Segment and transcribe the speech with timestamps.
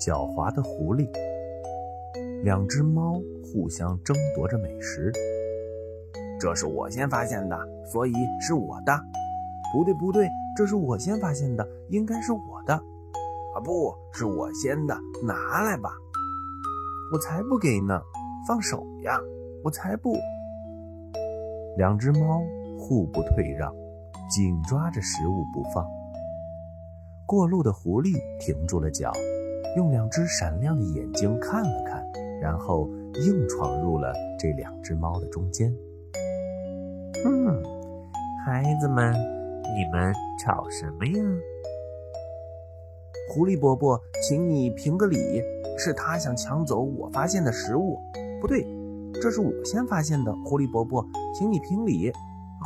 [0.00, 1.06] 狡猾的狐狸。
[2.42, 5.12] 两只猫互相争夺着美食。
[6.40, 8.92] 这是我先发现的，所以是我的。
[9.72, 10.26] 不对，不对，
[10.56, 12.74] 这是我先发现的，应该是我的。
[12.74, 15.90] 啊，不是我先的，拿来吧。
[17.12, 18.00] 我才不给呢！
[18.48, 19.20] 放手呀！
[19.62, 20.16] 我才不。
[21.76, 22.40] 两只猫
[22.78, 23.70] 互不退让，
[24.30, 25.86] 紧抓着食物不放。
[27.26, 29.12] 过路的狐狸停住了脚，
[29.76, 32.04] 用两只闪亮的眼睛看了看，
[32.40, 35.72] 然后硬闯入了这两只猫的中间。
[37.24, 37.62] 嗯，
[38.44, 41.22] 孩子们，你们吵什么呀？
[43.32, 45.16] 狐狸伯伯，请你评个理。
[45.78, 47.98] 是他想抢走我发现的食物，
[48.38, 48.66] 不对，
[49.14, 50.32] 这是我先发现的。
[50.44, 51.02] 狐狸伯伯，
[51.34, 52.10] 请你评理。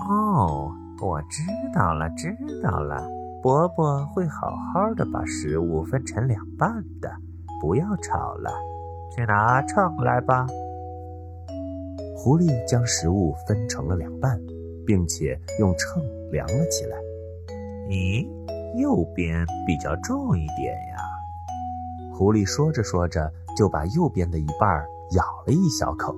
[0.09, 1.43] 哦，我知
[1.73, 3.09] 道了，知道了。
[3.45, 7.13] 伯伯会好好的把食物分成两半的。
[7.61, 8.51] 不要吵了，
[9.15, 10.47] 去拿秤来吧。
[12.17, 14.41] 狐狸将食物分成了两半，
[14.87, 16.97] 并且用秤量了起来。
[17.87, 18.27] 咦，
[18.81, 20.97] 右边比较重一点呀。
[22.15, 26.15] 狐狸说着说着，就把右边的一半咬了一小口。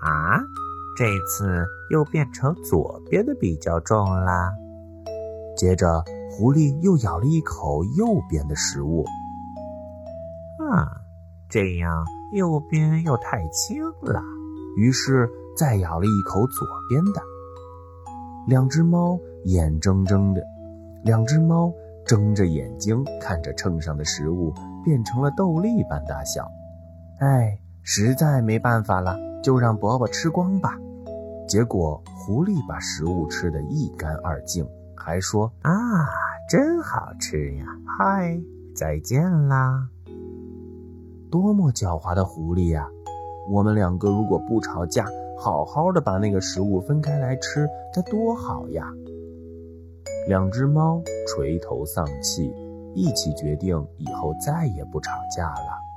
[0.00, 0.42] 啊，
[0.98, 4.50] 这次又变成左边的比较重啦。
[5.62, 9.04] 接着，狐狸又咬了一口右边的食物。
[10.58, 10.90] 啊，
[11.48, 14.20] 这样右边又太轻了。
[14.76, 17.22] 于是再咬了一口左边的。
[18.48, 20.42] 两只猫眼睁睁的，
[21.04, 21.72] 两只猫。
[22.04, 24.52] 睁着眼睛看着秤上的食物
[24.84, 26.50] 变成了豆粒般大小，
[27.20, 30.76] 哎，实在没办法了，就让伯伯吃光吧。
[31.46, 34.68] 结果狐狸把食物吃得一干二净，
[35.04, 35.72] 还说：“啊，
[36.48, 37.66] 真好吃呀！”
[37.98, 38.40] 嗨，
[38.72, 39.88] 再见啦！
[41.28, 42.86] 多么狡猾的狐狸呀！
[43.50, 45.04] 我们两个如果不吵架，
[45.36, 48.86] 好好的把那个食物分开来吃，该多好呀！
[50.28, 52.54] 两只猫垂头丧气，
[52.94, 55.91] 一起决定以后再也不吵架了。